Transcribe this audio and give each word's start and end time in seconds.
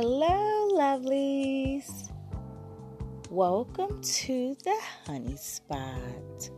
Hello, 0.00 0.68
lovelies. 0.74 2.12
Welcome 3.30 4.00
to 4.00 4.56
the 4.62 4.80
Hunni 5.04 5.36
Spot, 5.36 6.50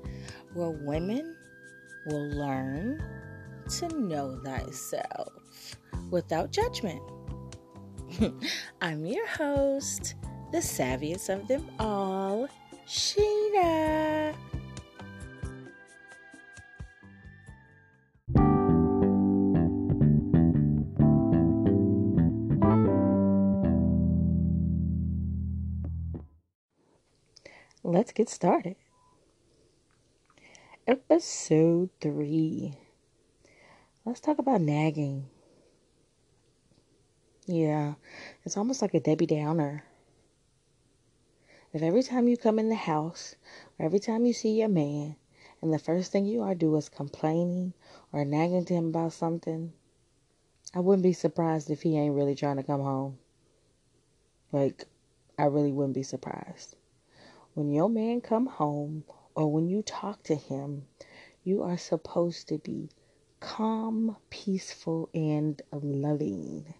where 0.52 0.72
women 0.84 1.38
will 2.04 2.28
learn 2.32 3.02
to 3.78 3.88
know 3.98 4.38
thyself 4.44 5.32
without 6.10 6.52
judgment. 6.52 7.00
I'm 8.82 9.06
your 9.06 9.26
host, 9.26 10.16
the 10.52 10.58
savviest 10.58 11.30
of 11.30 11.48
them 11.48 11.66
all, 11.78 12.46
Sheena. 12.86 14.34
Let's 27.90 28.12
get 28.12 28.28
started. 28.28 28.76
Episode 30.86 31.90
3. 32.00 32.72
Let's 34.04 34.20
talk 34.20 34.38
about 34.38 34.60
nagging. 34.60 35.26
Yeah, 37.46 37.94
it's 38.44 38.56
almost 38.56 38.80
like 38.80 38.94
a 38.94 39.00
Debbie 39.00 39.26
Downer. 39.26 39.82
If 41.72 41.82
every 41.82 42.04
time 42.04 42.28
you 42.28 42.36
come 42.36 42.60
in 42.60 42.68
the 42.68 42.76
house, 42.76 43.34
or 43.76 43.86
every 43.86 43.98
time 43.98 44.24
you 44.24 44.34
see 44.34 44.60
your 44.60 44.68
man, 44.68 45.16
and 45.60 45.72
the 45.72 45.78
first 45.80 46.12
thing 46.12 46.26
you 46.26 46.42
are 46.42 46.54
do 46.54 46.76
is 46.76 46.88
complaining 46.88 47.74
or 48.12 48.24
nagging 48.24 48.66
to 48.66 48.74
him 48.74 48.86
about 48.86 49.14
something, 49.14 49.72
I 50.72 50.78
wouldn't 50.78 51.02
be 51.02 51.12
surprised 51.12 51.70
if 51.70 51.82
he 51.82 51.98
ain't 51.98 52.14
really 52.14 52.36
trying 52.36 52.58
to 52.58 52.62
come 52.62 52.82
home. 52.82 53.18
Like, 54.52 54.84
I 55.36 55.46
really 55.46 55.72
wouldn't 55.72 55.96
be 55.96 56.04
surprised. 56.04 56.76
When 57.60 57.72
your 57.72 57.90
man 57.90 58.22
come 58.22 58.46
home 58.46 59.04
or 59.34 59.52
when 59.52 59.68
you 59.68 59.82
talk 59.82 60.22
to 60.22 60.34
him, 60.34 60.86
you 61.44 61.62
are 61.62 61.76
supposed 61.76 62.48
to 62.48 62.56
be 62.56 62.88
calm, 63.38 64.16
peaceful, 64.30 65.10
and 65.12 65.60
loving. 65.70 66.72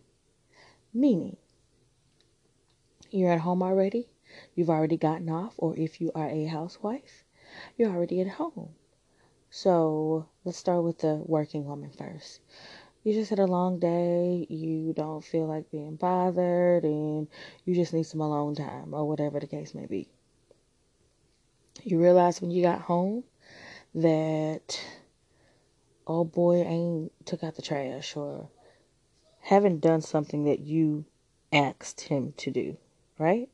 Meaning, 0.95 1.37
you're 3.11 3.31
at 3.31 3.41
home 3.41 3.63
already, 3.63 4.09
you've 4.55 4.71
already 4.71 4.97
gotten 4.97 5.29
off, 5.29 5.53
or 5.59 5.77
if 5.77 6.01
you 6.01 6.13
are 6.15 6.31
a 6.31 6.47
housewife, 6.47 7.25
you're 7.77 7.93
already 7.93 8.23
at 8.23 8.29
home. 8.29 8.71
So 9.51 10.31
let's 10.47 10.57
start 10.57 10.83
with 10.83 11.01
the 11.01 11.17
working 11.27 11.67
woman 11.67 11.91
first. 11.91 12.41
You 13.05 13.13
just 13.13 13.29
had 13.29 13.39
a 13.39 13.45
long 13.45 13.81
day, 13.81 14.47
you 14.49 14.95
don't 14.95 15.23
feel 15.23 15.45
like 15.45 15.71
being 15.71 15.97
bothered, 15.97 16.85
and 16.85 17.29
you 17.67 17.75
just 17.75 17.93
need 17.93 18.07
some 18.07 18.23
alone 18.23 18.55
time, 18.55 18.95
or 18.95 19.07
whatever 19.07 19.39
the 19.41 19.47
case 19.47 19.75
may 19.75 19.85
be. 19.85 20.09
You 21.85 22.01
realize 22.01 22.41
when 22.41 22.51
you 22.51 22.63
got 22.63 22.83
home 22.83 23.25
that 23.95 24.81
oh 26.07 26.25
boy 26.25 26.57
ain't 26.57 27.13
took 27.27 27.43
out 27.43 27.57
the 27.57 27.63
trash 27.63 28.17
or 28.17 28.49
haven't 29.41 29.81
done 29.81 30.01
something 30.01 30.45
that 30.45 30.61
you 30.61 31.05
asked 31.53 32.03
him 32.03 32.35
to 32.37 32.51
do, 32.51 32.77
right? 33.19 33.49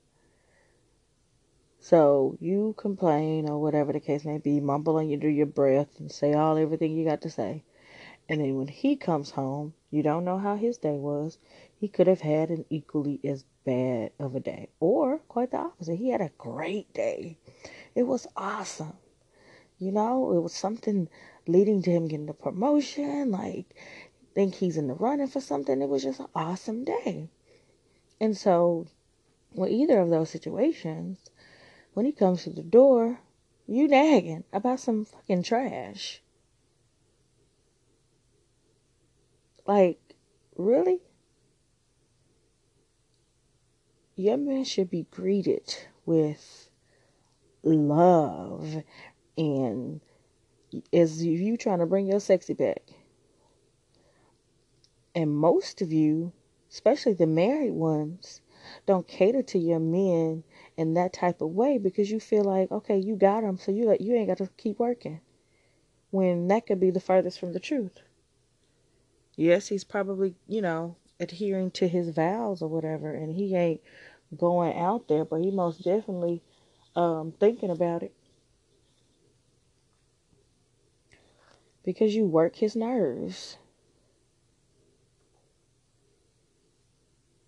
So 1.78 2.36
you 2.40 2.74
complain 2.76 3.48
or 3.48 3.60
whatever 3.60 3.92
the 3.92 4.00
case 4.00 4.24
may 4.24 4.38
be, 4.38 4.60
mumble 4.60 4.96
under 4.96 5.30
your 5.30 5.46
breath 5.46 6.00
and 6.00 6.10
say 6.10 6.34
all 6.34 6.58
everything 6.58 6.96
you 6.96 7.06
got 7.06 7.22
to 7.22 7.30
say. 7.30 7.62
And 8.28 8.40
then 8.40 8.56
when 8.56 8.66
he 8.66 8.96
comes 8.96 9.30
home, 9.30 9.72
you 9.90 10.02
don't 10.02 10.24
know 10.24 10.38
how 10.38 10.56
his 10.56 10.78
day 10.78 10.96
was. 10.96 11.38
He 11.78 11.86
could 11.86 12.08
have 12.08 12.22
had 12.22 12.50
an 12.50 12.64
equally 12.70 13.20
as 13.22 13.44
bad 13.64 14.10
of 14.18 14.34
a 14.34 14.40
day. 14.40 14.68
Or 14.80 15.18
quite 15.28 15.52
the 15.52 15.58
opposite. 15.58 15.96
He 15.96 16.10
had 16.10 16.20
a 16.20 16.32
great 16.36 16.92
day. 16.92 17.38
It 17.96 18.06
was 18.06 18.26
awesome. 18.36 18.92
You 19.78 19.90
know, 19.90 20.36
it 20.36 20.40
was 20.40 20.52
something 20.52 21.08
leading 21.46 21.80
to 21.82 21.90
him 21.90 22.08
getting 22.08 22.26
the 22.26 22.34
promotion. 22.34 23.30
Like, 23.30 23.74
think 24.34 24.56
he's 24.56 24.76
in 24.76 24.86
the 24.86 24.94
running 24.94 25.28
for 25.28 25.40
something. 25.40 25.80
It 25.80 25.88
was 25.88 26.02
just 26.02 26.20
an 26.20 26.26
awesome 26.34 26.84
day. 26.84 27.30
And 28.20 28.36
so, 28.36 28.86
with 29.54 29.70
either 29.70 29.98
of 29.98 30.10
those 30.10 30.28
situations, 30.28 31.30
when 31.94 32.04
he 32.04 32.12
comes 32.12 32.44
to 32.44 32.50
the 32.50 32.62
door, 32.62 33.20
you 33.66 33.88
nagging 33.88 34.44
about 34.52 34.80
some 34.80 35.06
fucking 35.06 35.44
trash. 35.44 36.20
Like, 39.66 39.98
really? 40.54 41.00
Your 44.16 44.36
man 44.36 44.64
should 44.64 44.90
be 44.90 45.06
greeted 45.10 45.74
with 46.04 46.68
love 47.74 48.82
and 49.36 50.00
as 50.92 51.24
you 51.24 51.56
trying 51.56 51.78
to 51.78 51.86
bring 51.86 52.06
your 52.06 52.20
sexy 52.20 52.54
back. 52.54 52.82
And 55.14 55.34
most 55.34 55.80
of 55.80 55.92
you, 55.92 56.32
especially 56.70 57.14
the 57.14 57.26
married 57.26 57.72
ones, 57.72 58.40
don't 58.86 59.06
cater 59.06 59.42
to 59.42 59.58
your 59.58 59.78
men 59.78 60.44
in 60.76 60.94
that 60.94 61.12
type 61.12 61.40
of 61.40 61.50
way 61.50 61.78
because 61.78 62.10
you 62.10 62.20
feel 62.20 62.44
like, 62.44 62.70
okay, 62.70 62.98
you 62.98 63.16
got 63.16 63.42
them, 63.42 63.58
so 63.58 63.70
you 63.72 63.96
you 64.00 64.14
ain't 64.14 64.28
got 64.28 64.38
to 64.38 64.48
keep 64.56 64.78
working. 64.78 65.20
When 66.10 66.48
that 66.48 66.66
could 66.66 66.80
be 66.80 66.90
the 66.90 67.00
furthest 67.00 67.38
from 67.38 67.52
the 67.52 67.60
truth. 67.60 68.00
Yes, 69.36 69.68
he's 69.68 69.84
probably, 69.84 70.34
you 70.46 70.62
know, 70.62 70.96
adhering 71.20 71.70
to 71.72 71.88
his 71.88 72.10
vows 72.10 72.62
or 72.62 72.68
whatever, 72.68 73.12
and 73.12 73.34
he 73.34 73.54
ain't 73.54 73.80
going 74.36 74.76
out 74.76 75.08
there, 75.08 75.24
but 75.24 75.40
he 75.40 75.50
most 75.50 75.82
definitely 75.84 76.42
um, 76.96 77.32
thinking 77.38 77.70
about 77.70 78.02
it. 78.02 78.12
Because 81.84 82.16
you 82.16 82.24
work 82.26 82.56
his 82.56 82.74
nerves. 82.74 83.58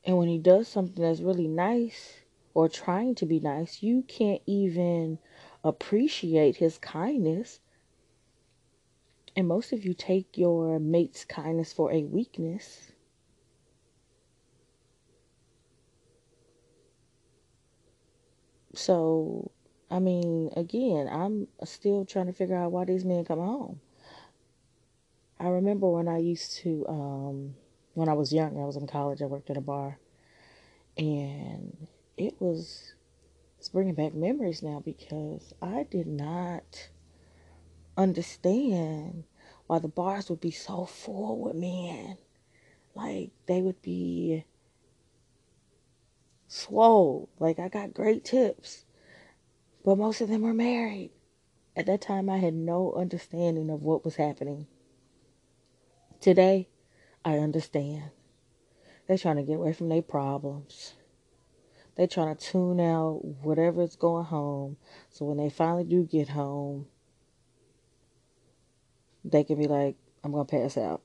And 0.05 0.17
when 0.17 0.29
he 0.29 0.39
does 0.39 0.69
something 0.69 1.03
that's 1.03 1.21
really 1.21 1.49
nice 1.49 2.19
or 2.55 2.69
trying 2.69 3.15
to 3.17 3.27
be 3.27 3.41
nice, 3.41 3.83
you 3.83 4.05
can't 4.07 4.43
even 4.47 5.19
appreciate 5.65 6.57
his 6.57 6.79
kindness. 6.79 7.61
And 9.35 9.49
most 9.49 9.73
of 9.73 9.85
you 9.85 9.93
take 9.93 10.39
your 10.39 10.79
mate's 10.79 11.25
kindness 11.25 11.73
for 11.73 11.93
a 11.93 12.05
weakness. 12.05 12.93
So, 18.75 19.51
I 19.91 19.99
mean, 19.99 20.51
again, 20.57 21.09
I'm 21.11 21.49
still 21.65 22.05
trying 22.05 22.27
to 22.27 22.33
figure 22.33 22.57
out 22.57 22.73
why 22.73 22.85
these 22.85 23.05
men 23.05 23.25
come 23.25 23.39
home. 23.39 23.81
I 25.41 25.49
remember 25.49 25.89
when 25.89 26.09
I 26.09 26.19
used 26.19 26.57
to, 26.59 26.85
um, 26.89 27.55
when 27.95 28.09
I 28.09 28.13
was 28.13 28.33
young, 28.33 28.61
I 28.61 28.65
was 28.65 28.77
in 28.77 28.87
college, 28.87 29.23
I 29.23 29.27
worked 29.27 29.51
at 29.51 29.57
a 29.57 29.63
bar, 29.63 29.99
and 30.97 31.87
it 32.17 32.35
was, 32.41 32.95
it's 33.59 33.69
bringing 33.69 33.95
back 33.95 34.15
memories 34.15 34.63
now 34.63 34.83
because 34.85 35.55
I 35.63 35.87
did 35.89 36.07
not 36.07 36.91
understand 37.97 39.25
why 39.67 39.79
the 39.79 39.89
bars 39.89 40.29
would 40.29 40.41
be 40.41 40.51
so 40.51 40.85
full 40.87 41.41
with 41.41 41.55
men. 41.55 42.19
Like, 42.95 43.31
they 43.47 43.63
would 43.63 43.81
be 43.81 44.45
swole. 46.49 47.29
Like 47.39 47.61
I 47.61 47.69
got 47.69 47.95
great 47.95 48.25
tips. 48.25 48.85
But 49.85 49.99
most 49.99 50.21
of 50.21 50.29
them 50.29 50.43
were 50.43 50.55
married. 50.55 51.13
At 51.77 51.87
that 51.87 52.01
time 52.01 52.29
I 52.29 52.39
had 52.39 52.55
no 52.55 52.93
understanding 52.95 53.71
of 53.71 53.83
what 53.83 54.05
was 54.05 54.17
happening. 54.17 54.67
Today, 56.21 56.69
I 57.25 57.39
understand. 57.39 58.11
They're 59.07 59.19
trying 59.19 59.37
to 59.37 59.43
get 59.45 59.55
away 59.57 59.73
from 59.73 59.89
their 59.89 60.03
problems. 60.03 60.95
They're 61.97 62.07
trying 62.07 62.35
to 62.35 62.45
tune 62.45 62.81
out 62.81 63.25
whatever's 63.25 63.97
going 63.97 64.25
home. 64.25 64.77
So 65.11 65.25
when 65.25 65.37
they 65.37 65.51
finally 65.51 65.85
do 65.85 66.05
get 66.05 66.29
home, 66.29 66.87
they 69.25 69.45
can 69.45 69.59
be 69.59 69.67
like, 69.67 69.97
I'm 70.23 70.33
going 70.33 70.47
to 70.47 70.51
pass 70.51 70.77
out. 70.77 71.03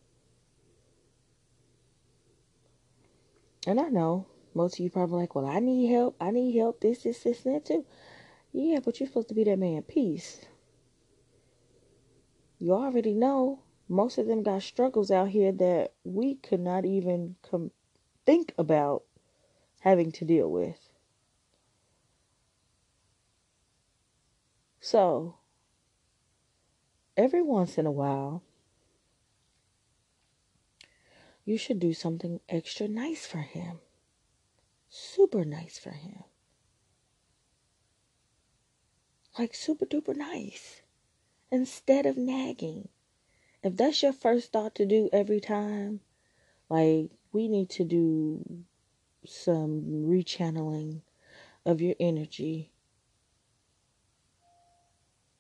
And 3.66 3.80
I 3.80 3.90
know 3.90 4.28
most 4.56 4.76
of 4.76 4.80
you 4.80 4.90
probably 4.90 5.22
like, 5.22 5.36
well, 5.36 5.46
I 5.46 5.60
need 5.60 5.90
help. 5.90 6.16
I 6.20 6.32
need 6.32 6.58
help. 6.58 6.82
This, 6.82 7.04
this, 7.04 7.24
this, 7.24 7.46
and 7.46 7.56
that 7.56 7.66
too. 7.66 7.86
Yeah, 8.52 8.80
but 8.84 9.00
you're 9.00 9.08
supposed 9.08 9.30
to 9.30 9.34
be 9.34 9.44
that 9.46 9.60
man 9.60 9.82
peace. 9.84 10.46
You 12.60 12.74
already 12.74 13.14
know 13.14 13.60
most 13.90 14.18
of 14.18 14.28
them 14.28 14.44
got 14.44 14.62
struggles 14.62 15.12
out 15.12 15.30
here 15.30 15.52
that 15.52 15.94
we 16.04 16.36
could 16.36 16.60
not 16.60 16.86
even 16.86 17.36
come 17.50 17.72
think 18.26 18.54
about 18.58 19.04
having 19.82 20.12
to 20.14 20.26
deal 20.26 20.50
with. 20.50 20.90
So, 24.80 25.36
every 27.16 27.42
once 27.42 27.78
in 27.78 27.86
a 27.86 27.92
while, 27.92 28.44
you 31.46 31.58
should 31.58 31.80
do 31.80 31.94
something 31.94 32.40
extra 32.50 32.88
nice 32.88 33.26
for 33.26 33.40
him. 33.40 33.80
Super 34.96 35.44
nice 35.44 35.80
for 35.80 35.90
him. 35.90 36.24
Like 39.40 39.56
super 39.56 39.88
duper 39.88 40.16
nice. 40.16 40.84
Instead 41.52 42.06
of 42.06 42.16
nagging. 42.16 42.90
If 43.64 43.76
that's 43.76 44.04
your 44.04 44.14
first 44.14 44.52
thought 44.52 44.76
to 44.76 44.86
do 44.86 45.10
every 45.12 45.40
time, 45.40 46.02
like 46.70 47.10
we 47.32 47.48
need 47.48 47.72
to 47.72 47.84
do 47.84 48.66
some 49.26 50.06
rechanneling 50.06 51.02
of 51.66 51.82
your 51.82 51.96
energy. 52.00 52.72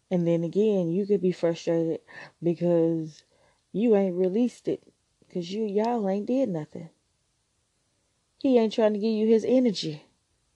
And 0.09 0.27
then 0.27 0.43
again, 0.43 0.89
you 0.89 1.05
could 1.05 1.21
be 1.21 1.31
frustrated 1.31 1.99
because 2.41 3.23
you 3.71 3.95
ain't 3.95 4.15
released 4.15 4.67
it 4.67 4.81
because 5.27 5.51
you 5.51 5.65
y'all 5.65 6.09
ain't 6.09 6.25
did 6.25 6.49
nothing. 6.49 6.89
He 8.43 8.59
ain't 8.59 8.73
trying 8.73 8.91
to 8.91 8.99
give 8.99 9.13
you 9.13 9.25
his 9.25 9.45
energy 9.47 10.03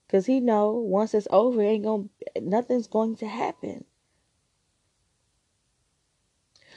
because 0.06 0.26
he 0.26 0.40
know 0.40 0.72
once 0.72 1.14
it's 1.14 1.26
over, 1.30 1.62
ain't 1.62 1.84
going 1.84 2.10
nothing's 2.38 2.86
going 2.86 3.16
to 3.16 3.26
happen. 3.26 3.86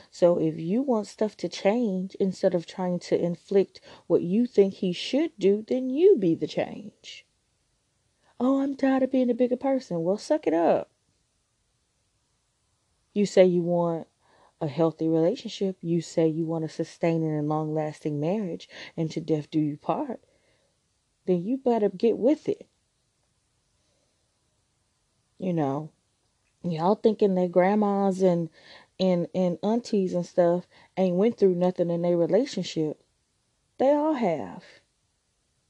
So 0.09 0.39
if 0.39 0.57
you 0.57 0.81
want 0.81 1.07
stuff 1.07 1.35
to 1.37 1.49
change 1.49 2.15
instead 2.15 2.55
of 2.55 2.65
trying 2.65 2.99
to 2.99 3.21
inflict 3.21 3.81
what 4.07 4.21
you 4.21 4.45
think 4.45 4.75
he 4.75 4.93
should 4.93 5.31
do, 5.37 5.65
then 5.67 5.89
you 5.89 6.15
be 6.15 6.33
the 6.33 6.47
change. 6.47 7.25
Oh, 8.39 8.61
I'm 8.61 8.77
tired 8.77 9.03
of 9.03 9.11
being 9.11 9.29
a 9.29 9.33
bigger 9.33 9.57
person. 9.57 10.03
Well, 10.03 10.17
suck 10.17 10.47
it 10.47 10.53
up. 10.53 10.91
You 13.13 13.25
say 13.25 13.43
you 13.43 13.63
want 13.63 14.07
a 14.61 14.67
healthy 14.67 15.09
relationship. 15.09 15.75
You 15.81 15.99
say 15.99 16.29
you 16.29 16.45
want 16.45 16.63
a 16.63 16.69
sustaining 16.69 17.37
and 17.37 17.49
long 17.49 17.73
lasting 17.73 18.17
marriage 18.17 18.69
and 18.95 19.11
to 19.11 19.19
death 19.19 19.51
do 19.51 19.59
you 19.59 19.75
part. 19.75 20.21
Then 21.31 21.45
you 21.45 21.55
better 21.55 21.87
get 21.87 22.17
with 22.17 22.49
it. 22.49 22.67
You 25.39 25.53
know, 25.53 25.89
y'all 26.61 26.95
thinking 26.95 27.35
that 27.35 27.53
grandmas 27.53 28.21
and 28.21 28.49
and 28.99 29.27
and 29.33 29.57
aunties 29.63 30.13
and 30.13 30.25
stuff 30.25 30.67
ain't 30.97 31.15
went 31.15 31.37
through 31.37 31.55
nothing 31.55 31.89
in 31.89 32.01
their 32.01 32.17
relationship. 32.17 33.01
They 33.77 33.91
all 33.91 34.15
have. 34.15 34.65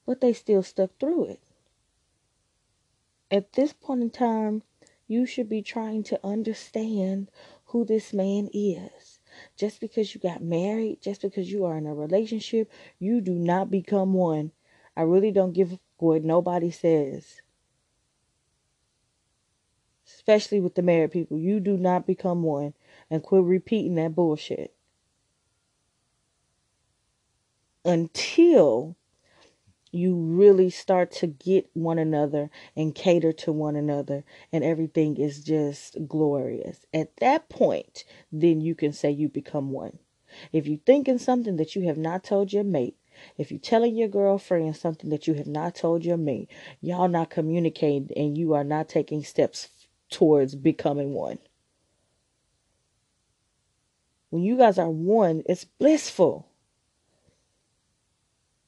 But 0.08 0.20
they 0.20 0.34
still 0.34 0.64
stuck 0.64 0.98
through 1.00 1.26
it. 1.26 1.40
At 3.30 3.54
this 3.54 3.72
point 3.72 4.02
in 4.02 4.10
time, 4.10 4.64
you 5.08 5.28
should 5.28 5.48
be 5.48 5.62
trying 5.62 6.02
to 6.06 6.20
understand 6.26 7.30
who 7.66 7.86
this 7.86 8.14
man 8.14 8.50
is. 8.52 9.20
Just 9.56 9.80
because 9.80 10.16
you 10.16 10.22
got 10.22 10.42
married, 10.42 11.04
just 11.04 11.22
because 11.22 11.52
you 11.52 11.66
are 11.66 11.78
in 11.78 11.86
a 11.86 11.94
relationship, 11.94 12.72
you 12.98 13.22
do 13.22 13.36
not 13.36 13.70
become 13.70 14.14
one. 14.14 14.54
I 14.96 15.02
really 15.02 15.32
don't 15.32 15.54
give 15.54 15.78
what 15.98 16.24
nobody 16.24 16.72
says 16.72 17.42
especially 20.22 20.60
with 20.60 20.76
the 20.76 20.82
married 20.82 21.12
people. 21.12 21.38
You 21.38 21.60
do 21.60 21.78
not 21.78 22.06
become 22.06 22.44
one 22.44 22.74
and 23.10 23.24
quit 23.24 23.44
repeating 23.44 23.96
that 23.96 24.16
bullshit. 24.16 24.74
Until 27.84 28.96
you 29.92 30.16
really 30.16 30.70
start 30.70 31.12
to 31.12 31.28
get 31.28 31.70
one 31.74 31.98
another 31.98 32.50
and 32.76 32.96
cater 32.96 33.34
to 33.34 33.52
one 33.52 33.76
another 33.76 34.24
and 34.54 34.64
everything 34.64 35.18
is 35.18 35.44
just 35.44 35.98
glorious. 36.08 36.86
At 36.94 37.18
that 37.18 37.50
point, 37.50 38.06
then 38.32 38.62
you 38.62 38.76
can 38.76 38.94
say 38.94 39.10
you 39.12 39.28
become 39.28 39.72
one. 39.72 39.98
If 40.54 40.68
you're 40.68 40.80
thinking 40.86 41.18
something 41.18 41.58
that 41.58 41.76
you 41.76 41.88
have 41.88 41.98
not 41.98 42.24
told 42.24 42.54
your 42.54 42.64
mate, 42.64 42.96
if 43.38 43.52
you're 43.52 43.60
telling 43.60 43.96
your 43.96 44.08
girlfriend 44.08 44.76
something 44.76 45.10
that 45.10 45.28
you 45.28 45.34
have 45.36 45.48
not 45.48 45.76
told 45.76 46.06
your 46.06 46.18
mate, 46.18 46.50
y'all 46.82 47.08
not 47.08 47.30
communicating 47.30 48.10
and 48.16 48.38
you 48.38 48.54
are 48.54 48.64
not 48.64 48.90
taking 48.90 49.24
steps 49.24 49.70
towards 50.10 50.56
becoming 50.56 51.14
one. 51.14 51.40
When 54.30 54.44
you 54.44 54.58
guys 54.58 54.78
are 54.78 54.90
one, 54.90 55.44
it's 55.46 55.66
blissful. 55.66 56.48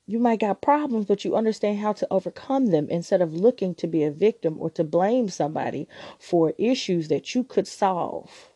You 0.05 0.19
might 0.19 0.41
got 0.41 0.61
problems, 0.61 1.05
but 1.05 1.23
you 1.23 1.35
understand 1.35 1.79
how 1.79 1.93
to 1.93 2.07
overcome 2.11 2.67
them 2.67 2.89
instead 2.89 3.21
of 3.21 3.33
looking 3.33 3.73
to 3.75 3.87
be 3.87 4.03
a 4.03 4.11
victim 4.11 4.57
or 4.59 4.69
to 4.71 4.83
blame 4.83 5.29
somebody 5.29 5.87
for 6.19 6.53
issues 6.57 7.07
that 7.07 7.33
you 7.33 7.45
could 7.45 7.67
solve. 7.67 8.52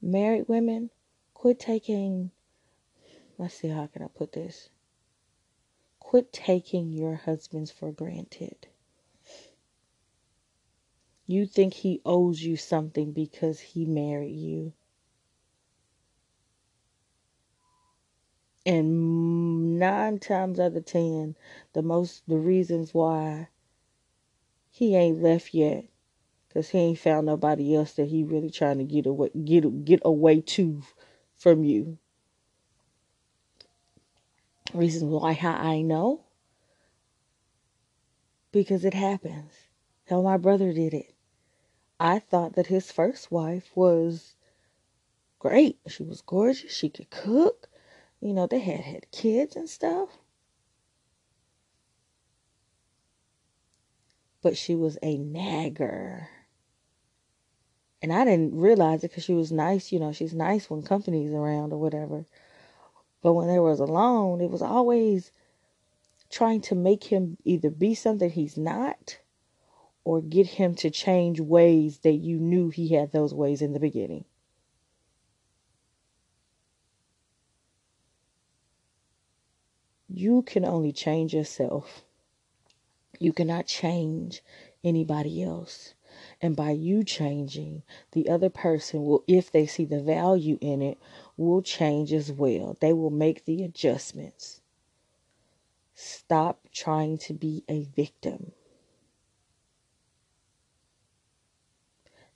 Married 0.00 0.48
women, 0.48 0.90
quit 1.34 1.58
taking, 1.58 2.30
let's 3.36 3.54
see, 3.54 3.68
how 3.68 3.86
can 3.86 4.02
I 4.02 4.08
put 4.08 4.32
this? 4.32 4.70
Quit 5.98 6.32
taking 6.32 6.92
your 6.92 7.16
husbands 7.16 7.70
for 7.70 7.92
granted. 7.92 8.68
You 11.26 11.46
think 11.46 11.74
he 11.74 12.00
owes 12.06 12.42
you 12.42 12.56
something 12.56 13.12
because 13.12 13.60
he 13.60 13.84
married 13.84 14.36
you. 14.36 14.72
And 18.64 19.78
nine 19.78 20.18
times 20.18 20.60
out 20.60 20.76
of 20.76 20.84
ten, 20.84 21.36
the 21.72 21.82
most 21.82 22.22
the 22.26 22.38
reasons 22.38 22.94
why 22.94 23.48
he 24.70 24.94
ain't 24.94 25.22
left 25.22 25.52
yet, 25.52 25.84
cause 26.58 26.70
he 26.70 26.78
ain't 26.78 26.98
found 26.98 27.24
nobody 27.24 27.76
else 27.76 27.92
that 27.92 28.08
he 28.08 28.24
really 28.24 28.50
trying 28.50 28.78
to 28.78 28.84
get 28.84 29.06
away 29.06 29.30
get 29.44 29.84
get 29.84 30.00
away 30.04 30.40
to 30.40 30.82
from 31.36 31.62
you. 31.62 31.98
Reasons 34.74 35.04
why 35.04 35.34
how 35.34 35.52
I 35.52 35.82
know 35.82 36.24
because 38.50 38.84
it 38.84 38.94
happens. 38.94 39.52
Hell, 40.06 40.24
my 40.24 40.36
brother 40.36 40.72
did 40.72 40.94
it. 40.94 41.14
I 42.00 42.18
thought 42.18 42.54
that 42.54 42.66
his 42.66 42.90
first 42.90 43.30
wife 43.30 43.70
was 43.76 44.34
great. 45.38 45.78
She 45.86 46.02
was 46.02 46.22
gorgeous. 46.22 46.72
She 46.72 46.88
could 46.88 47.10
cook. 47.10 47.68
You 48.20 48.32
know, 48.32 48.48
they 48.48 48.58
had 48.58 48.80
had 48.80 49.08
kids 49.12 49.54
and 49.54 49.70
stuff. 49.70 50.08
But 54.42 54.56
she 54.56 54.74
was 54.74 54.98
a 55.04 55.18
nagger. 55.18 56.28
And 58.00 58.12
I 58.12 58.24
didn't 58.24 58.58
realize 58.58 59.02
it 59.02 59.10
because 59.10 59.24
she 59.24 59.34
was 59.34 59.50
nice. 59.50 59.90
You 59.90 59.98
know, 59.98 60.12
she's 60.12 60.34
nice 60.34 60.70
when 60.70 60.82
company's 60.82 61.32
around 61.32 61.72
or 61.72 61.78
whatever. 61.78 62.26
But 63.22 63.32
when 63.32 63.48
they 63.48 63.58
was 63.58 63.80
alone, 63.80 64.40
it 64.40 64.50
was 64.50 64.62
always 64.62 65.32
trying 66.30 66.60
to 66.60 66.74
make 66.74 67.04
him 67.04 67.36
either 67.44 67.70
be 67.70 67.94
something 67.94 68.30
he's 68.30 68.56
not 68.56 69.18
or 70.04 70.20
get 70.22 70.46
him 70.46 70.74
to 70.76 70.90
change 70.90 71.40
ways 71.40 71.98
that 71.98 72.12
you 72.12 72.38
knew 72.38 72.70
he 72.70 72.94
had 72.94 73.12
those 73.12 73.34
ways 73.34 73.60
in 73.60 73.72
the 73.72 73.80
beginning. 73.80 74.24
You 80.08 80.42
can 80.42 80.64
only 80.64 80.92
change 80.92 81.34
yourself. 81.34 82.04
You 83.18 83.32
cannot 83.32 83.66
change 83.66 84.42
anybody 84.82 85.42
else. 85.42 85.94
And 86.40 86.54
by 86.54 86.70
you 86.70 87.02
changing, 87.02 87.82
the 88.12 88.28
other 88.28 88.48
person 88.48 89.04
will, 89.04 89.24
if 89.26 89.50
they 89.50 89.66
see 89.66 89.84
the 89.84 90.00
value 90.00 90.58
in 90.60 90.82
it, 90.82 90.98
will 91.36 91.62
change 91.62 92.12
as 92.12 92.30
well. 92.30 92.76
They 92.80 92.92
will 92.92 93.10
make 93.10 93.44
the 93.44 93.64
adjustments. 93.64 94.60
Stop 95.94 96.68
trying 96.72 97.18
to 97.18 97.34
be 97.34 97.64
a 97.68 97.82
victim. 97.82 98.52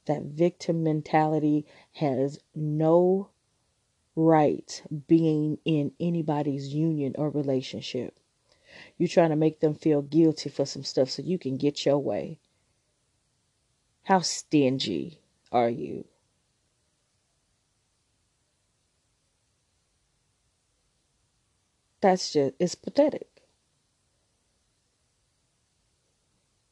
that 0.07 0.23
victim 0.23 0.83
mentality 0.83 1.65
has 1.93 2.39
no 2.55 3.29
right 4.17 4.83
being 5.07 5.59
in 5.65 5.93
anybody's 6.01 6.75
union 6.75 7.15
or 7.17 7.31
relationship. 7.31 8.15
You're 8.99 9.09
trying 9.09 9.31
to 9.31 9.37
make 9.37 9.61
them 9.61 9.75
feel 9.75 10.03
guilty 10.03 10.49
for 10.49 10.67
some 10.67 10.83
stuff 10.83 11.11
so 11.11 11.23
you 11.23 11.39
can 11.39 11.57
get 11.57 11.87
your 11.87 11.99
way. 11.99 12.39
How 14.05 14.21
stingy 14.21 15.19
are 15.51 15.69
you? 15.69 16.05
That's 22.03 22.35
just, 22.35 22.55
it's 22.59 22.75
pathetic. 22.75 23.29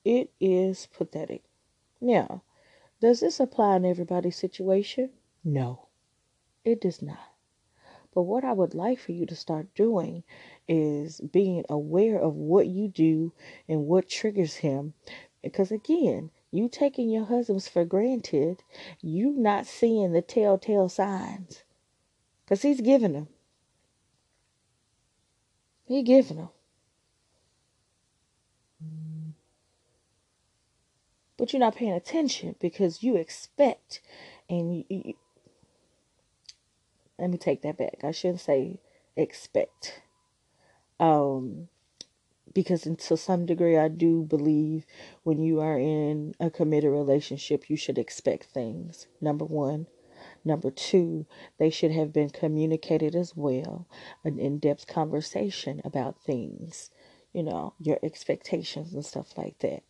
It 0.05 0.31
is 0.39 0.85
pathetic. 0.89 1.43
Now, 2.03 2.43
Does 3.01 3.21
this 3.21 3.41
apply 3.41 3.77
in 3.77 3.85
everybody's 3.87 4.37
situation? 4.37 5.11
No, 5.45 5.89
it 6.65 6.81
does 6.81 7.03
not. 7.03 7.35
But 8.15 8.23
what 8.23 8.45
I 8.45 8.53
would 8.53 8.75
like 8.75 8.99
for 9.01 9.13
you 9.13 9.27
to 9.27 9.37
start 9.37 9.75
doing 9.75 10.25
is 10.69 11.21
being 11.21 11.65
aware 11.69 12.19
of 12.19 12.37
what 12.37 12.69
you 12.69 12.89
do 12.89 13.33
and 13.69 13.87
what 13.87 14.09
triggers 14.09 14.57
him. 14.57 14.95
Because 15.43 15.73
again, 15.73 16.31
you 16.51 16.69
taking 16.69 17.11
your 17.11 17.27
husbands 17.27 17.69
for 17.69 17.85
granted, 17.85 18.63
you 19.01 19.33
not 19.33 19.67
seeing 19.67 20.13
the 20.13 20.23
telltale 20.23 20.89
signs. 20.89 21.63
Because 22.45 22.63
he's 22.63 22.81
giving 22.81 23.13
them. 23.13 23.29
He 25.87 26.03
giving 26.03 26.37
them. 26.39 26.49
But 31.37 31.53
you're 31.53 31.61
not 31.61 31.77
paying 31.77 31.93
attention 31.93 32.57
because 32.61 33.03
you 33.03 33.17
expect 33.17 34.03
and 34.49 34.77
you, 34.77 34.85
you, 34.89 35.15
let 37.19 37.31
me 37.31 37.39
take 37.39 37.63
that 37.63 37.79
back. 37.79 38.01
I 38.03 38.11
shouldn't 38.11 38.41
say 38.41 38.79
expect. 39.17 40.03
Um 40.99 41.69
because 42.53 42.83
to 42.83 43.17
some 43.17 43.47
degree 43.47 43.77
I 43.77 43.89
do 43.89 44.23
believe 44.23 44.87
when 45.23 45.43
you 45.43 45.61
are 45.61 45.79
in 45.79 46.35
a 46.41 46.51
committed 46.51 46.91
relationship 46.91 47.71
you 47.71 47.77
should 47.77 47.99
expect 47.99 48.45
things. 48.45 49.07
Number 49.21 49.45
1. 49.45 49.87
Number 50.45 50.71
two, 50.71 51.27
they 51.59 51.71
should 51.71 51.93
have 51.93 52.13
been 52.13 52.31
communicated 52.31 53.15
as 53.15 53.37
well, 53.37 53.87
an 54.25 54.39
in 54.39 54.59
depth 54.59 54.87
conversation 54.87 55.81
about 55.85 56.23
things, 56.23 56.91
you 57.33 57.43
know, 57.43 57.75
your 57.79 57.99
expectations 58.03 58.95
and 58.95 59.05
stuff 59.05 59.37
like 59.37 59.59
that. 59.61 59.83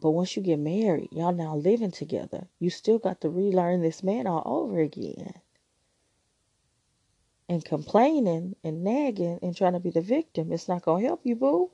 But 0.00 0.10
once 0.10 0.36
you 0.36 0.42
get 0.42 0.58
married, 0.58 1.10
y'all 1.12 1.32
now 1.32 1.54
living 1.54 1.92
together, 1.92 2.48
you 2.58 2.70
still 2.70 2.98
got 2.98 3.20
to 3.20 3.28
relearn 3.28 3.82
this 3.82 4.02
man 4.02 4.26
all 4.26 4.42
over 4.44 4.80
again. 4.80 5.34
And 7.48 7.64
complaining 7.64 8.56
and 8.64 8.82
nagging 8.82 9.38
and 9.42 9.54
trying 9.56 9.74
to 9.74 9.80
be 9.80 9.90
the 9.90 10.00
victim, 10.00 10.52
it's 10.52 10.68
not 10.68 10.82
going 10.82 11.02
to 11.02 11.08
help 11.08 11.20
you, 11.24 11.36
boo. 11.36 11.70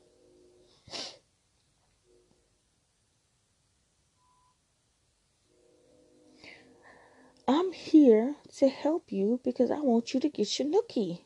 I'm 7.47 7.71
here 7.71 8.35
to 8.57 8.67
help 8.69 9.11
you 9.11 9.39
because 9.43 9.71
I 9.71 9.79
want 9.79 10.13
you 10.13 10.19
to 10.19 10.29
get 10.29 10.59
your 10.59 10.67
nookie. 10.67 11.21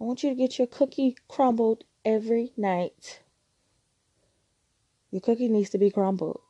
I 0.00 0.04
want 0.04 0.22
you 0.22 0.30
to 0.30 0.36
get 0.36 0.58
your 0.58 0.66
cookie 0.66 1.16
crumbled 1.28 1.84
every 2.04 2.52
night. 2.56 3.20
Your 5.10 5.20
cookie 5.20 5.48
needs 5.48 5.70
to 5.70 5.78
be 5.78 5.90
crumbled. 5.90 6.40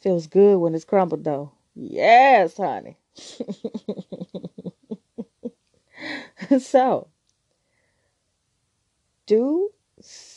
Feels 0.00 0.26
good 0.26 0.58
when 0.58 0.74
it's 0.74 0.84
crumbled, 0.84 1.24
though. 1.24 1.52
Yes, 1.74 2.56
honey. 2.56 2.96
so, 6.60 7.08
do 9.26 9.70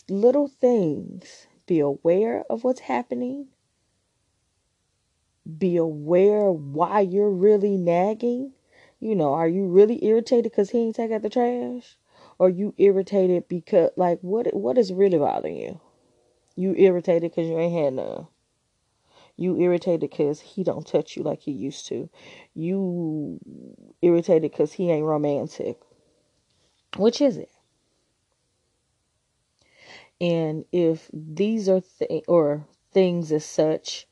little 0.09 0.47
things. 0.47 1.47
Be 1.65 1.79
aware 1.79 2.43
of 2.49 2.63
what's 2.63 2.81
happening 2.81 3.47
be 5.57 5.77
aware 5.77 6.51
why 6.51 7.01
you're 7.01 7.29
really 7.29 7.77
nagging. 7.77 8.53
You 8.99 9.15
know, 9.15 9.33
are 9.33 9.47
you 9.47 9.67
really 9.67 10.03
irritated 10.05 10.51
because 10.51 10.69
he 10.69 10.79
ain't 10.79 10.95
take 10.95 11.11
out 11.11 11.21
the 11.21 11.29
trash? 11.29 11.97
Or 12.39 12.49
you 12.49 12.73
irritated 12.77 13.47
because, 13.47 13.91
like, 13.95 14.19
what 14.21 14.53
what 14.53 14.77
is 14.77 14.93
really 14.93 15.17
bothering 15.17 15.57
you? 15.57 15.79
You 16.55 16.73
irritated 16.77 17.31
because 17.31 17.47
you 17.49 17.59
ain't 17.59 17.73
had 17.73 17.93
none. 17.93 18.27
You 19.35 19.59
irritated 19.59 20.01
because 20.01 20.39
he 20.39 20.63
don't 20.63 20.87
touch 20.87 21.17
you 21.17 21.23
like 21.23 21.41
he 21.41 21.51
used 21.51 21.87
to. 21.87 22.09
You 22.53 23.39
irritated 24.01 24.51
because 24.51 24.73
he 24.73 24.91
ain't 24.91 25.05
romantic. 25.05 25.77
Which 26.97 27.21
is 27.21 27.37
it? 27.37 27.51
And 30.21 30.65
if 30.71 31.09
these 31.11 31.67
are 31.67 31.81
th- 31.81 32.23
or 32.27 32.65
things 32.91 33.31
as 33.31 33.43
such 33.43 34.07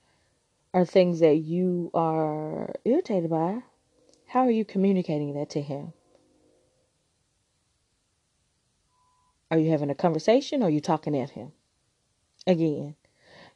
are 0.73 0.85
things 0.85 1.19
that 1.19 1.35
you 1.35 1.91
are 1.93 2.73
irritated 2.85 3.29
by, 3.29 3.59
how 4.27 4.41
are 4.41 4.51
you 4.51 4.65
communicating 4.65 5.33
that 5.35 5.49
to 5.51 5.61
him? 5.61 5.93
Are 9.51 9.57
you 9.57 9.69
having 9.69 9.89
a 9.89 9.95
conversation 9.95 10.63
or 10.63 10.67
are 10.67 10.69
you 10.69 10.79
talking 10.79 11.17
at 11.17 11.31
him? 11.31 11.51
Again, 12.47 12.95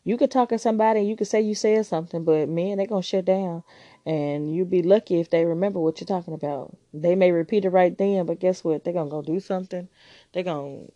you 0.03 0.17
could 0.17 0.29
talk 0.29 0.50
to 0.50 0.60
somebody 0.60 1.00
and 1.00 1.10
you 1.10 1.15
could 1.15 1.27
say 1.27 1.41
you 1.41 1.55
said 1.55 1.86
something, 1.86 2.24
but 2.24 2.50
man, 2.50 2.77
they're 2.77 2.88
to 2.88 3.01
shut 3.01 3.25
down. 3.25 3.63
And 4.05 4.53
you'll 4.55 4.67
be 4.67 4.83
lucky 4.83 5.19
if 5.19 5.31
they 5.31 5.45
remember 5.45 5.79
what 5.79 6.00
you're 6.00 6.05
talking 6.05 6.35
about. 6.35 6.77
They 6.93 7.15
may 7.15 7.31
repeat 7.31 7.65
it 7.65 7.69
right 7.69 7.97
then, 7.97 8.25
but 8.27 8.39
guess 8.39 8.63
what? 8.63 8.83
They're 8.83 8.93
going 8.93 9.07
to 9.07 9.12
go 9.12 9.21
do 9.24 9.39
something. 9.39 9.89
They're 10.31 10.43
going 10.43 10.91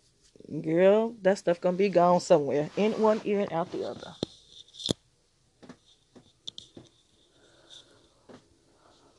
to, 0.50 0.60
girl, 0.60 1.16
that 1.22 1.38
stuff 1.38 1.60
going 1.60 1.74
to 1.74 1.78
be 1.78 1.88
gone 1.88 2.20
somewhere. 2.20 2.70
In 2.76 2.92
one 3.00 3.20
ear 3.24 3.40
and 3.40 3.52
out 3.52 3.72
the 3.72 3.84
other. 3.84 4.14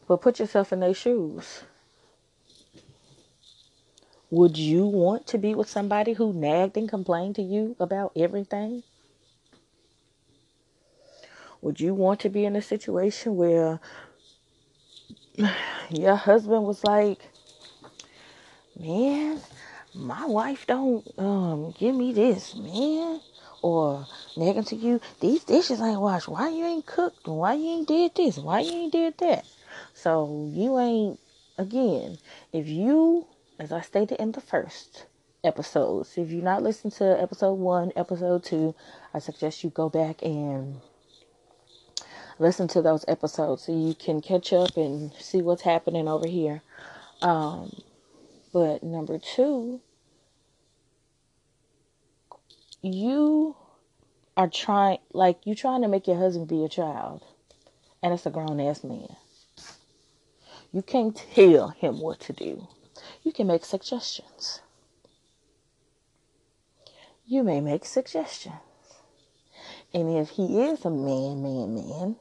But 0.07 0.21
put 0.21 0.39
yourself 0.39 0.71
in 0.71 0.79
their 0.79 0.93
shoes. 0.93 1.63
Would 4.29 4.57
you 4.57 4.85
want 4.85 5.27
to 5.27 5.37
be 5.37 5.53
with 5.53 5.69
somebody 5.69 6.13
who 6.13 6.31
nagged 6.31 6.77
and 6.77 6.87
complained 6.87 7.35
to 7.35 7.41
you 7.41 7.75
about 7.79 8.13
everything? 8.15 8.83
Would 11.61 11.79
you 11.79 11.93
want 11.93 12.19
to 12.21 12.29
be 12.29 12.43
in 12.45 12.55
a 12.55 12.61
situation 12.61 13.35
where 13.35 13.79
your 15.89 16.15
husband 16.15 16.63
was 16.63 16.83
like, 16.83 17.19
man, 18.79 19.39
my 19.93 20.25
wife 20.25 20.65
don't 20.65 21.05
um, 21.19 21.73
give 21.77 21.95
me 21.95 22.13
this, 22.13 22.55
man? 22.55 23.19
Or 23.61 24.07
nagging 24.35 24.63
to 24.65 24.75
you, 24.75 24.99
these 25.19 25.43
dishes 25.43 25.81
ain't 25.81 26.01
washed. 26.01 26.27
Why 26.27 26.49
you 26.49 26.65
ain't 26.65 26.87
cooked? 26.87 27.27
Why 27.27 27.53
you 27.53 27.69
ain't 27.69 27.87
did 27.87 28.15
this? 28.15 28.37
Why 28.37 28.61
you 28.61 28.71
ain't 28.71 28.91
did 28.91 29.19
that? 29.19 29.45
So 29.93 30.49
you 30.51 30.79
ain't, 30.79 31.19
again, 31.59 32.17
if 32.51 32.67
you, 32.67 33.27
as 33.59 33.71
I 33.71 33.81
stated 33.81 34.19
in 34.19 34.31
the 34.31 34.41
first 34.41 35.05
episodes, 35.43 36.17
if 36.17 36.31
you're 36.31 36.43
not 36.43 36.63
listening 36.63 36.91
to 36.93 37.21
episode 37.21 37.53
one, 37.53 37.91
episode 37.95 38.43
two, 38.43 38.73
I 39.13 39.19
suggest 39.19 39.63
you 39.63 39.69
go 39.69 39.89
back 39.89 40.23
and 40.23 40.81
listen 42.41 42.67
to 42.69 42.81
those 42.81 43.05
episodes 43.07 43.63
so 43.63 43.71
you 43.71 43.93
can 43.93 44.19
catch 44.19 44.51
up 44.51 44.75
and 44.75 45.13
see 45.13 45.41
what's 45.41 45.61
happening 45.61 46.07
over 46.07 46.27
here. 46.27 46.61
Um, 47.21 47.71
but 48.51 48.81
number 48.81 49.19
two, 49.19 49.79
you 52.81 53.55
are 54.35 54.49
trying, 54.49 54.97
like, 55.13 55.37
you 55.45 55.53
trying 55.53 55.83
to 55.83 55.87
make 55.87 56.07
your 56.07 56.17
husband 56.17 56.47
be 56.47 56.65
a 56.65 56.69
child, 56.69 57.23
and 58.01 58.11
it's 58.11 58.25
a 58.25 58.31
grown 58.31 58.59
ass 58.59 58.83
man. 58.83 59.15
You 60.73 60.81
can't 60.81 61.15
tell 61.35 61.69
him 61.69 61.99
what 61.99 62.19
to 62.21 62.33
do. 62.33 62.67
You 63.23 63.31
can 63.31 63.45
make 63.45 63.65
suggestions. 63.65 64.61
You 67.27 67.43
may 67.43 67.61
make 67.61 67.85
suggestions. 67.85 68.55
And 69.93 70.17
if 70.17 70.29
he 70.29 70.61
is 70.61 70.85
a 70.85 70.89
man, 70.89 71.43
man, 71.43 71.75
man, 71.75 72.15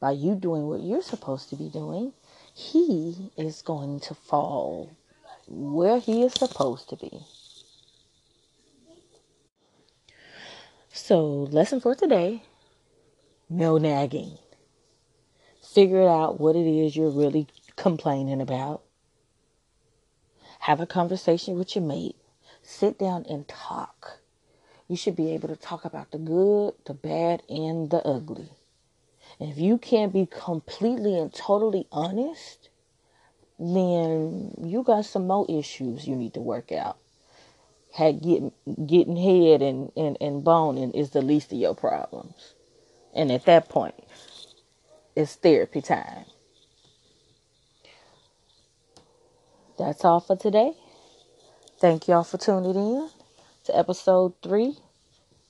by 0.00 0.12
you 0.12 0.34
doing 0.34 0.66
what 0.66 0.80
you're 0.80 1.02
supposed 1.02 1.48
to 1.50 1.56
be 1.56 1.68
doing, 1.68 2.12
he 2.54 3.30
is 3.36 3.62
going 3.62 4.00
to 4.00 4.14
fall 4.14 4.90
where 5.46 5.98
he 5.98 6.22
is 6.22 6.34
supposed 6.34 6.88
to 6.90 6.96
be. 6.96 7.20
So, 10.92 11.48
lesson 11.50 11.80
for 11.80 11.94
today 11.94 12.42
no 13.50 13.78
nagging. 13.78 14.36
Figure 15.62 16.02
it 16.02 16.08
out 16.08 16.38
what 16.38 16.54
it 16.54 16.66
is 16.66 16.96
you're 16.96 17.10
really 17.10 17.46
complaining 17.76 18.40
about. 18.40 18.82
Have 20.60 20.80
a 20.80 20.86
conversation 20.86 21.56
with 21.58 21.74
your 21.74 21.84
mate. 21.84 22.16
Sit 22.62 22.98
down 22.98 23.24
and 23.28 23.48
talk. 23.48 24.18
You 24.86 24.96
should 24.96 25.16
be 25.16 25.32
able 25.32 25.48
to 25.48 25.56
talk 25.56 25.84
about 25.84 26.10
the 26.10 26.18
good, 26.18 26.74
the 26.84 26.94
bad, 26.94 27.42
and 27.48 27.90
the 27.90 28.06
ugly. 28.06 28.50
And 29.40 29.50
if 29.50 29.58
you 29.58 29.78
can't 29.78 30.12
be 30.12 30.26
completely 30.26 31.18
and 31.18 31.32
totally 31.32 31.86
honest, 31.92 32.68
then 33.58 34.54
you 34.62 34.82
got 34.82 35.04
some 35.04 35.26
more 35.26 35.46
issues 35.48 36.06
you 36.06 36.16
need 36.16 36.34
to 36.34 36.40
work 36.40 36.72
out. 36.72 36.98
Had 37.94 38.22
getting 38.22 38.52
getting 38.86 39.16
head 39.16 39.62
and, 39.62 39.90
and, 39.96 40.16
and 40.20 40.44
boning 40.44 40.92
is 40.92 41.10
the 41.10 41.22
least 41.22 41.52
of 41.52 41.58
your 41.58 41.74
problems. 41.74 42.54
And 43.14 43.32
at 43.32 43.46
that 43.46 43.68
point, 43.68 43.94
it's 45.16 45.34
therapy 45.34 45.80
time. 45.80 46.24
That's 49.78 50.04
all 50.04 50.20
for 50.20 50.36
today. 50.36 50.72
Thank 51.80 52.08
y'all 52.08 52.24
for 52.24 52.38
tuning 52.38 52.74
in 52.74 53.08
to 53.64 53.76
episode 53.76 54.34
three. 54.42 54.76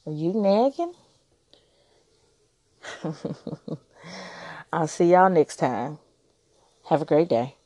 Are 0.07 0.13
you 0.13 0.33
nagging? 0.35 0.95
I'll 4.73 4.89
see 4.89 5.13
y'all 5.13 5.31
next 5.31 5.57
time. 5.57 5.99
Have 6.87 7.03
a 7.03 7.05
great 7.05 7.29
day. 7.29 7.58